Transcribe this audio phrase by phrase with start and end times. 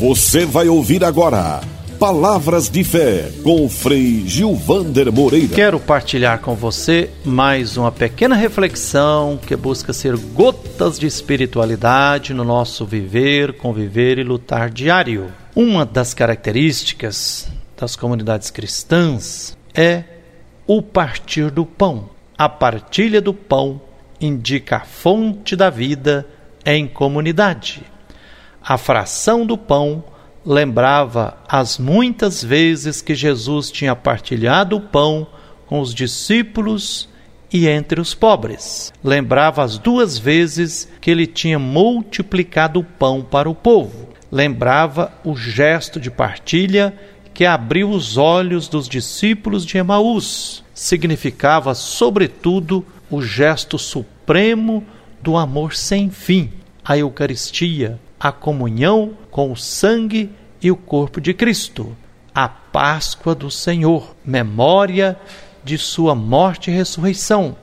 [0.00, 1.60] Você vai ouvir agora
[1.98, 5.54] Palavras de Fé com Frei Gilvander Moreira.
[5.54, 12.44] Quero partilhar com você mais uma pequena reflexão que busca ser gotas de espiritualidade no
[12.44, 15.30] nosso viver, conviver e lutar diário.
[15.54, 17.46] Uma das características
[17.78, 20.04] das comunidades cristãs é
[20.66, 22.08] o partir do pão.
[22.38, 23.78] A partilha do pão
[24.18, 26.26] indica a fonte da vida
[26.64, 27.82] em comunidade.
[28.62, 30.04] A fração do pão
[30.44, 35.26] lembrava as muitas vezes que Jesus tinha partilhado o pão
[35.66, 37.08] com os discípulos
[37.52, 38.92] e entre os pobres.
[39.02, 44.08] Lembrava as duas vezes que ele tinha multiplicado o pão para o povo.
[44.30, 46.94] Lembrava o gesto de partilha
[47.34, 50.62] que abriu os olhos dos discípulos de Emaús.
[50.74, 54.84] Significava, sobretudo, o gesto supremo
[55.20, 56.50] do amor sem fim,
[56.84, 61.96] a Eucaristia, a comunhão com o sangue e o corpo de Cristo,
[62.34, 65.18] a Páscoa do Senhor, memória
[65.64, 67.56] de sua morte e ressurreição.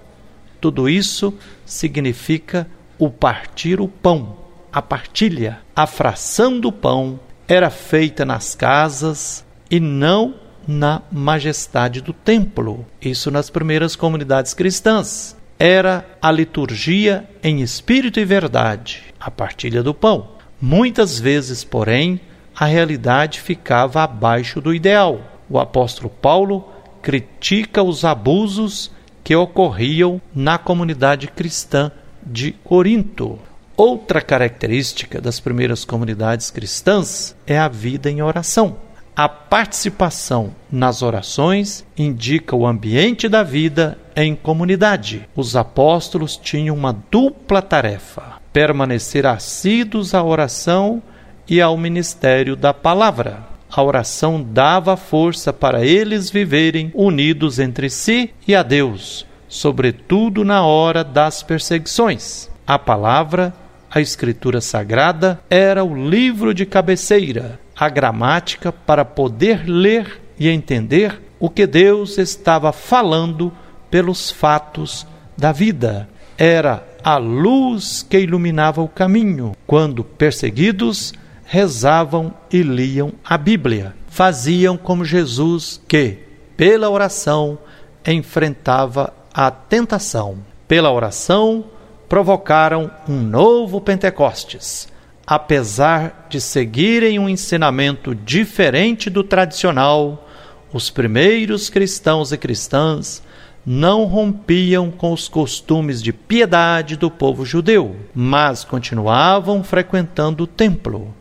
[0.60, 1.32] Tudo isso
[1.64, 4.36] significa o partir o pão,
[4.74, 5.60] a partilha.
[5.76, 10.36] A fração do pão era feita nas casas e não
[10.68, 12.86] na majestade do templo.
[13.00, 15.38] Isso nas primeiras comunidades cristãs.
[15.60, 20.37] Era a liturgia em espírito e verdade, a partilha do pão.
[20.62, 22.20] Muitas vezes, porém,
[22.56, 25.22] a realidade ficava abaixo do ideal.
[25.50, 26.68] O apóstolo Paulo
[27.02, 28.92] critica os abusos
[29.24, 31.92] que ocorriam na comunidade cristã
[32.26, 33.40] de Corinto.
[33.76, 38.78] Outra característica das primeiras comunidades cristãs é a vida em oração.
[39.16, 45.28] A participação nas orações indica o ambiente da vida em comunidade.
[45.36, 51.00] Os apóstolos tinham uma dupla tarefa: permanecer assíduos à oração
[51.48, 53.44] e ao ministério da palavra.
[53.72, 60.66] A oração dava força para eles viverem unidos entre si e a Deus, sobretudo na
[60.66, 62.50] hora das perseguições.
[62.66, 63.54] A palavra,
[63.92, 71.22] a Escritura Sagrada, era o livro de cabeceira, a gramática para poder ler e entender
[71.40, 73.54] o que Deus estava falando
[73.92, 75.06] pelos fatos
[75.38, 76.10] da vida.
[76.36, 79.56] Era a luz que iluminava o caminho.
[79.66, 81.14] Quando perseguidos,
[81.46, 83.96] rezavam e liam a Bíblia.
[84.10, 86.18] Faziam como Jesus, que,
[86.58, 87.58] pela oração,
[88.06, 90.40] enfrentava a tentação.
[90.68, 91.68] Pela oração,
[92.10, 94.90] provocaram um novo Pentecostes.
[95.26, 100.28] Apesar de seguirem um ensinamento diferente do tradicional,
[100.74, 103.24] os primeiros cristãos e cristãs
[103.70, 111.14] não rompiam com os costumes de piedade do povo judeu, mas continuavam frequentando o templo.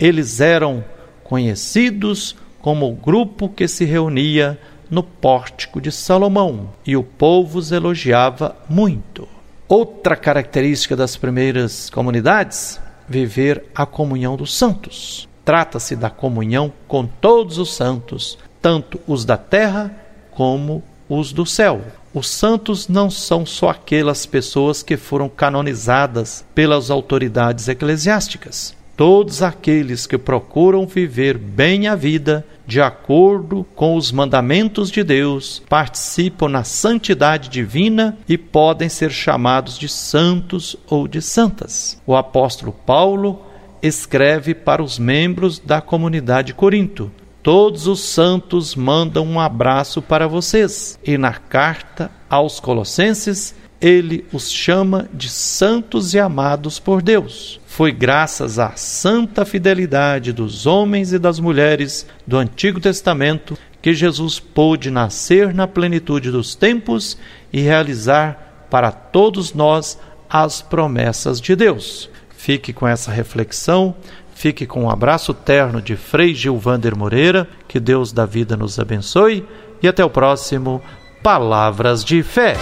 [0.00, 0.82] Eles eram
[1.22, 4.58] conhecidos como o grupo que se reunia
[4.88, 9.28] no pórtico de Salomão, e o povo os elogiava muito.
[9.68, 15.28] Outra característica das primeiras comunidades, viver a comunhão dos santos.
[15.44, 19.94] Trata-se da comunhão com todos os santos, tanto os da terra
[20.30, 20.82] como
[21.18, 21.82] os do céu.
[22.14, 28.74] Os santos não são só aquelas pessoas que foram canonizadas pelas autoridades eclesiásticas.
[28.96, 35.62] Todos aqueles que procuram viver bem a vida, de acordo com os mandamentos de Deus,
[35.68, 42.00] participam na santidade divina e podem ser chamados de santos ou de santas.
[42.06, 43.42] O apóstolo Paulo
[43.82, 47.10] escreve para os membros da comunidade de Corinto:
[47.42, 50.98] Todos os santos mandam um abraço para vocês.
[51.04, 57.60] E na carta aos Colossenses, ele os chama de santos e amados por Deus.
[57.66, 64.38] Foi graças à santa fidelidade dos homens e das mulheres do Antigo Testamento que Jesus
[64.38, 67.18] pôde nascer na plenitude dos tempos
[67.52, 69.98] e realizar para todos nós
[70.30, 72.08] as promessas de Deus.
[72.30, 73.96] Fique com essa reflexão.
[74.42, 79.46] Fique com um abraço terno de Frei Gilvander Moreira, que Deus da vida nos abençoe
[79.80, 80.82] e até o próximo
[81.22, 82.56] Palavras de Fé.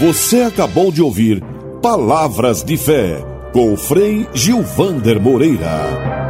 [0.00, 1.40] Você acabou de ouvir
[1.80, 6.21] Palavras de Fé com Frei Gilvander Moreira.